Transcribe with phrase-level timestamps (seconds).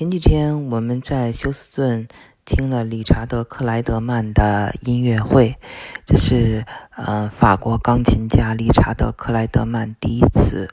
[0.00, 2.08] 前几天我们在休斯顿
[2.46, 5.58] 听了理查德·克莱德曼的音乐会，
[6.06, 6.64] 这是
[6.96, 10.72] 呃法国钢琴家理查德·克莱德曼第一次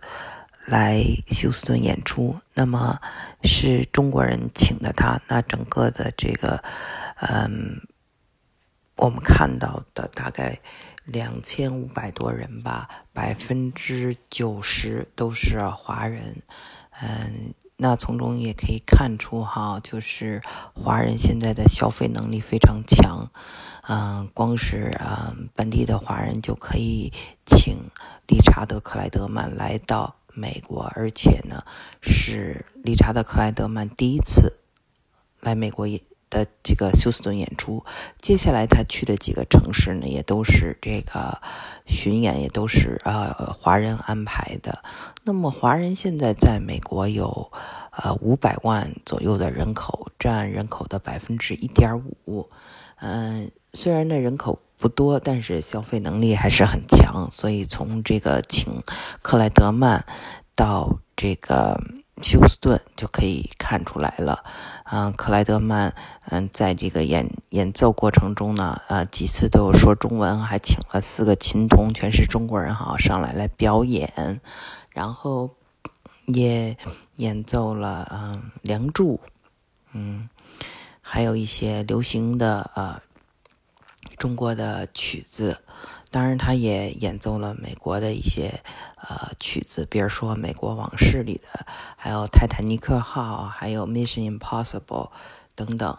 [0.66, 2.38] 来休斯顿演出。
[2.54, 3.02] 那么
[3.44, 6.64] 是中国人请的他，那整个的这个
[7.20, 7.82] 嗯，
[8.96, 10.58] 我们看到的大概
[11.04, 16.42] 两千五百多人吧，百分之九十都是华人，
[17.02, 17.54] 嗯。
[17.80, 20.42] 那从中也可以看出，哈，就是
[20.74, 23.30] 华人现在的消费能力非常强，
[23.88, 27.14] 嗯，光是嗯本地的华人就可以
[27.46, 27.78] 请
[28.26, 31.64] 理查德·克莱德曼来到美国，而且呢
[32.02, 34.58] 是理查德·克莱德曼第一次
[35.40, 36.02] 来美国演。
[36.30, 37.84] 的这个休斯顿演出，
[38.20, 41.42] 接下来他去的几个城市呢，也都是这个
[41.86, 44.84] 巡演，也都是呃华人安排的。
[45.24, 47.52] 那么华人现在在美国有
[47.92, 52.50] 呃五百万左右的人口，占人口的百分之一点五。
[53.00, 57.30] 嗯，虽然呢人口不多，但是消费能力还是很强。
[57.32, 58.84] 所以从这个请
[59.22, 60.06] 克莱德曼
[60.56, 61.82] 到这个。
[62.24, 64.44] 休斯顿就可以看出来了，
[64.86, 65.94] 嗯，克莱德曼，
[66.30, 74.42] 嗯，在这个演演奏过程中呢，呃，几次都有说中文，还请了四个琴童，全是中国人哈，上来来表演，
[74.90, 75.56] 然后
[76.26, 76.76] 也
[77.18, 79.16] 演奏了嗯《梁祝》，
[79.94, 80.28] 嗯，
[81.02, 83.02] 还有一些流行的呃
[84.18, 85.60] 中国的曲子。
[86.10, 88.62] 当然，他也演奏了美国的一些
[88.96, 91.66] 呃曲子，比如说《美国往事》里的，
[91.98, 94.80] 还有《泰坦尼克号》，还有《Mission Impossible》
[95.54, 95.98] 等等，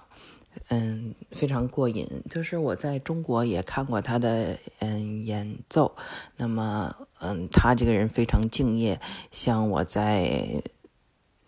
[0.69, 2.25] 嗯，非常过瘾。
[2.31, 5.95] 就是我在中国也看过他的嗯演奏，
[6.37, 8.99] 那么嗯，他这个人非常敬业。
[9.31, 10.63] 像我在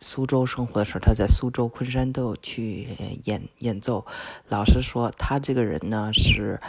[0.00, 2.88] 苏州生活的时候，他在苏州、昆山都有去
[3.24, 4.04] 演演奏。
[4.48, 6.60] 老实说，他这个人呢是。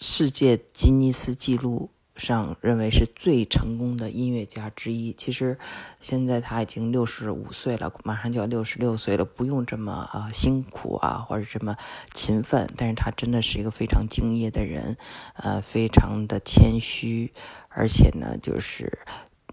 [0.00, 5.12] 世界吉尼斯纪录上认为是最成功的音乐家之一。
[5.12, 5.58] 其实
[6.00, 11.76] 现在他已经六十五岁了，马上就要六十六岁了，不用这么啊辛苦啊，或者这么
[12.14, 12.68] 勤奋。
[12.76, 14.96] 但是他真的是一个非常敬业的人，
[15.34, 17.32] 呃，非常的谦虚，
[17.68, 19.00] 而且呢，就是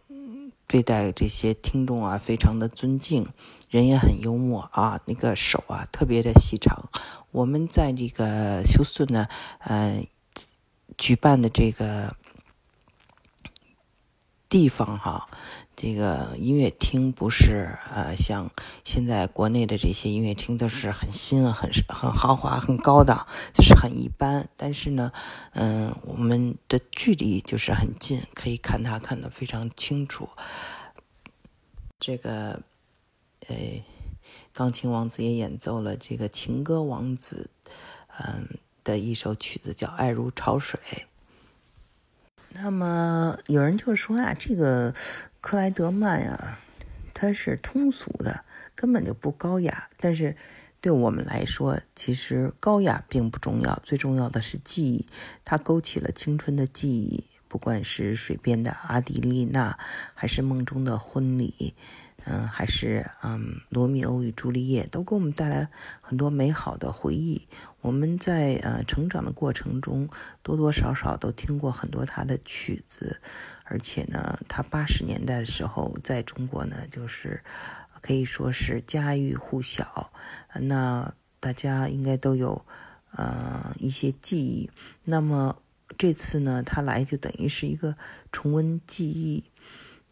[0.09, 3.28] 嗯对待这些听众啊，非常的尊敬，
[3.69, 6.89] 人也很幽默啊，那个手啊特别的细长。
[7.31, 9.28] 我们在这个休斯顿呢，
[9.67, 10.05] 嗯。
[10.97, 12.16] 举办的这个
[14.47, 15.28] 地方哈，
[15.75, 18.50] 这个音乐厅不是呃像
[18.85, 24.47] 现在国内的这些音乐厅都是很新、很很豪华、很高档，就是很一般。
[24.55, 25.11] 但是呢，
[25.53, 30.29] 嗯，我们的距离就是很近，可以看它看得非常清楚。
[32.00, 32.61] 这个
[33.47, 33.84] 呃，
[34.53, 37.50] 钢琴王子也演奏了这个情歌王子，
[38.19, 38.47] 嗯。
[38.85, 40.79] 的一首曲子叫《爱如潮水》。
[42.51, 44.96] 那么有人就说啊，这个
[45.41, 46.57] 克莱德曼呀，
[47.13, 49.90] 他是通俗的，根本就不高雅。
[49.97, 50.38] 但是
[50.79, 55.06] 对我们来说，其实高雅并不重要，最重要的是记忆。
[55.44, 59.78] 他勾起了青春的记忆，不管是水边的阿迪丽娜，
[60.13, 61.73] 还是梦中的婚礼。
[62.27, 65.69] 嗯，还是嗯，罗密欧与朱丽叶都给我们带来
[66.01, 67.47] 很多美好的回忆。
[67.81, 70.09] 我们在呃成长的过程中，
[70.41, 73.21] 多多少少都听过很多他的曲子，
[73.63, 77.43] 而且呢，他八十年代的时候在中国呢，就是
[78.01, 80.11] 可以说是家喻户晓。
[80.59, 82.65] 那大家应该都有
[83.11, 84.71] 呃一些记忆。
[85.03, 85.57] 那么
[85.95, 87.95] 这次呢，他来就等于是一个
[88.31, 89.43] 重温记忆。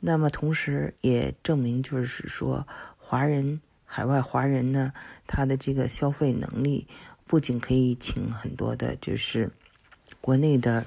[0.05, 4.91] 那么，同时也证明，就是说，华人海外华人呢，
[5.25, 6.89] 他的这个消费能力，
[7.25, 9.49] 不仅可以请很多的，就是
[10.19, 10.85] 国内的，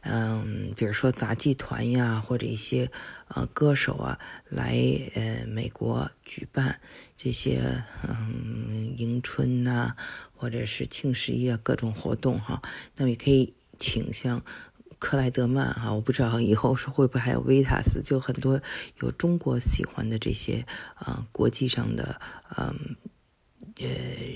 [0.00, 2.90] 嗯，比如说杂技团呀，或者一些
[3.28, 4.18] 呃歌手啊，
[4.48, 4.74] 来
[5.14, 6.80] 呃美国举办
[7.14, 9.94] 这些嗯迎春呐，
[10.34, 12.60] 或者是庆十一啊各种活动哈，
[12.96, 14.42] 那么也可以请像。
[14.98, 18.60] 克莱德曼哈，我不知道以后是会不会还有维塔斯，就很多
[19.00, 22.20] 有中国喜欢的这些啊，国际上的
[22.56, 22.96] 嗯
[23.78, 23.86] 呃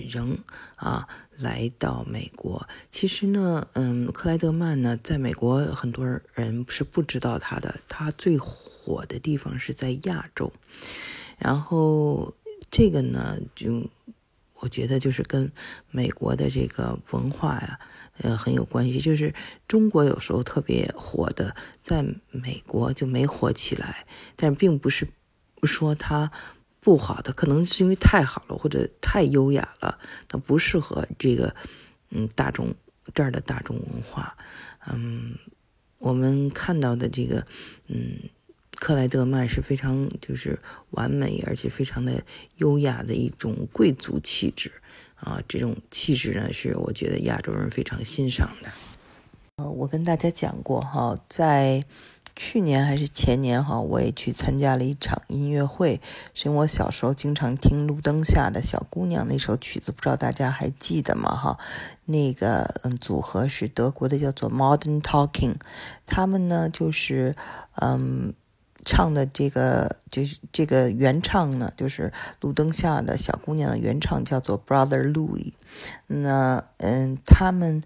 [0.09, 0.39] 人
[0.77, 1.09] 啊
[1.39, 2.69] 来到美国。
[2.91, 10.53] 其实呢，嗯，克莱德曼呢，在美国很多人是不知道他的，他最火的地方是在亚洲。
[11.39, 12.35] 然后
[12.71, 13.89] 这个呢，就
[14.57, 15.51] 我觉得就是跟
[15.91, 17.81] 美国的这个文化呀。
[18.23, 19.35] 呃，很有关系，就是
[19.67, 24.07] 中国有时候特别火的，在美国就没火起来，
[24.37, 25.09] 但并不是
[25.63, 26.31] 说它
[26.81, 31.55] 不好，它可能是因为太好了或者太优雅了，它不适合这个
[32.11, 32.75] 嗯大众
[33.15, 34.37] 这儿的大众文化。
[34.91, 35.35] 嗯，
[35.99, 37.47] 我们看到的这个
[37.89, 38.19] 嗯
[38.81, 40.59] 克莱德曼是非常就是
[40.91, 42.21] 完美而且非常的
[42.57, 44.73] 优雅的一种贵族气质
[45.15, 48.71] 啊，这种气质呢是我觉得亚洲人非常欣赏的。
[49.57, 51.85] 呃，我跟大家讲过哈，在。
[52.37, 56.01] 去年还是前年哈，我也去参加了一场音乐会，
[56.33, 61.37] 是因为我小时候经常听《路灯下的小姑娘》那首曲子，不知道大家还记得吗？
[61.37, 61.59] 哈，
[62.07, 65.57] 那个嗯，组合是德国的，叫做 Modern Talking，
[66.07, 67.37] 他们呢就是
[67.83, 68.33] 嗯
[68.85, 75.53] 唱的这个就是这个原唱呢，就是《路灯下的小姑娘》的原唱叫做 Brother Louis，
[76.07, 77.83] 那嗯他们。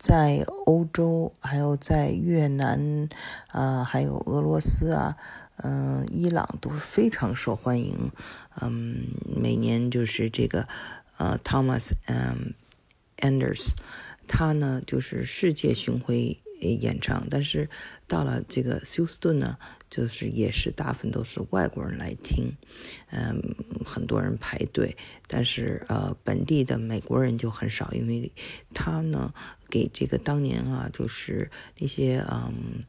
[0.00, 3.08] 在欧洲，还有在越南，
[3.48, 5.16] 啊，还有俄罗斯啊，
[5.56, 8.12] 嗯，伊朗都非常受欢迎。
[8.60, 10.68] 嗯，每年就是这个，
[11.16, 12.54] 呃，Thomas，嗯
[13.18, 13.72] ，Anders，
[14.28, 17.68] 他呢就是世界巡回演唱，但是
[18.06, 19.58] 到了这个休斯顿呢。
[19.90, 22.52] 就是也是大部分都是外国人来听，
[23.10, 23.42] 嗯，
[23.84, 24.96] 很多人排队，
[25.26, 28.30] 但是呃，本地的美国人就很少，因为
[28.74, 29.32] 他呢
[29.68, 32.84] 给这个当年啊，就是那些嗯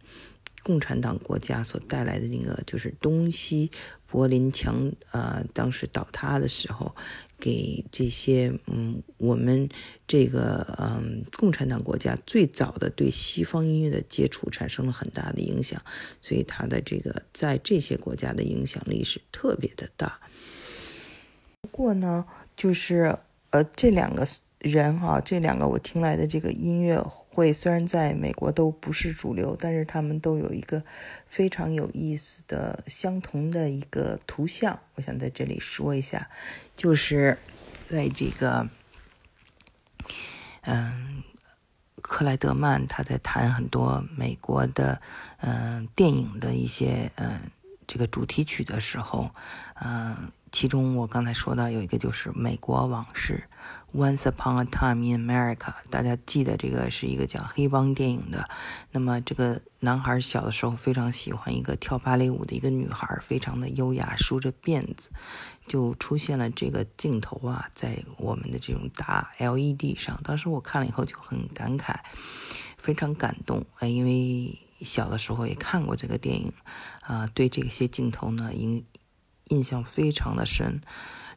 [0.62, 3.72] 共产党国家所带来的那个就是东西
[4.10, 6.96] 柏林墙啊，当时倒塌的时候。
[7.42, 9.70] 给这些嗯，我们
[10.06, 15.82] 这个嗯，共产党国家最早的对西方音乐的接触产生了很大的影响，
[16.20, 20.20] 所以他的这个在这些国家的影响力是特别的大。
[21.62, 22.26] 不过呢，
[22.58, 23.18] 就是
[23.52, 24.28] 呃，这两个
[24.60, 27.02] 人哈，这两个我听来的这个音乐。
[27.40, 30.84] 会虽然在美国都不是主流，但是他们都有一个
[31.30, 36.30] 非常有意思的相同的一个图像，我想在这里说一下，
[36.76, 37.38] 就是
[37.80, 38.68] 在这个，
[40.64, 41.24] 嗯，
[42.02, 45.02] 克莱德曼他在弹很多美国的
[45.38, 47.50] 嗯电影的一些嗯
[47.88, 49.32] 这个主题曲的时候，
[49.82, 53.44] 嗯，其中我刚才说到有一个就是《美国往事》。
[53.92, 58.48] Once upon a time in America，大家记得这个是一个讲黑帮电影的。
[58.92, 65.10] 那么这个男孩小的时候非常喜欢一个跳芭蕾舞的一个女孩，非常的优雅，梳着辫子，
[65.66, 70.20] 就出现了这个镜头啊，在我们的这种大 LED 上。
[70.24, 71.96] 当时我看了以后就很感慨，
[72.78, 76.54] 非常感动哎，因为小的时候也看过这个电影
[77.02, 78.86] 啊，对这些镜头呢影
[79.50, 80.82] 印象非常的深。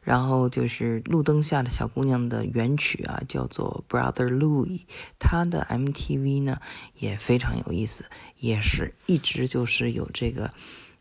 [0.01, 4.81] 然后就是路灯下的小姑娘的原曲啊，叫做 Brother Louis，
[5.17, 6.59] 他的 MTV 呢
[6.95, 8.03] 也非常有意思，
[8.35, 10.53] 也是一直就是有这个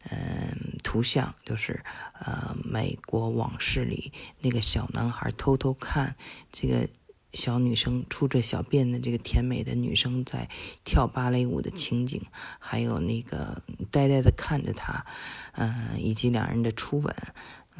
[0.09, 1.83] 嗯图像，就是
[2.21, 6.15] 呃美国往事里那个小男孩偷偷看
[6.53, 6.89] 这个
[7.35, 10.49] 小女生梳着小辫的这个甜美的女生在
[10.85, 12.23] 跳芭蕾舞的情景，
[12.59, 15.07] 还有那个呆呆的看着她，
[15.53, 17.15] 嗯，以及两人的初吻。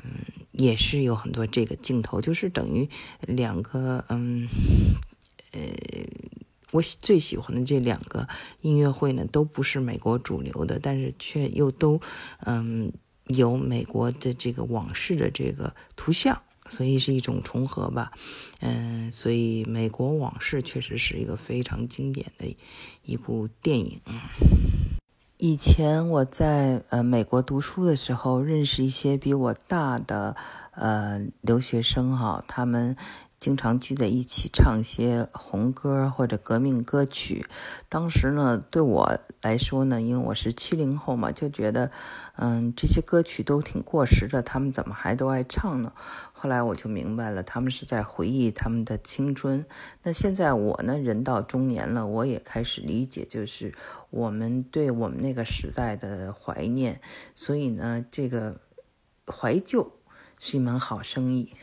[0.03, 2.89] 嗯，也是有很多这个镜头，就是等于
[3.21, 4.49] 两个，嗯，
[5.51, 5.61] 呃，
[6.71, 8.27] 我最喜欢的这两个
[8.63, 12.01] 音乐会呢，都不是美国主流的，但是却又都，
[12.47, 12.91] 嗯，
[13.27, 18.13] 有美国的这个往事的这个图像，所以是一种重合吧，
[18.61, 22.57] 嗯，所以美国往事确实是一个非常经典的
[23.05, 24.01] 一部电影。
[25.39, 30.37] 以前我在呃美国读书的时候，认识一些比我大的
[30.73, 32.97] 呃留学生哈，他们。
[33.43, 37.45] 经常聚在一起唱一些红歌或者革命歌曲。
[37.89, 41.91] 当时呢，对我来说呢，因为我是七零后嘛，就觉得，
[42.37, 45.93] 嗯，这些歌曲都挺过时的，他们怎么还都爱唱呢？
[46.31, 49.67] 后来我就明白了，他们是在回忆他们的青春。
[50.05, 53.75] 那现在我呢，人到中年了，我也开始理解，就是
[54.11, 57.01] 我们对我们那个时代的怀念。
[57.35, 58.61] 所以呢，这个
[59.27, 59.95] 怀旧
[60.39, 61.57] 是一门好生意。